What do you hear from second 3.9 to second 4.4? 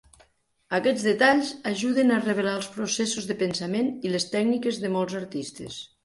i les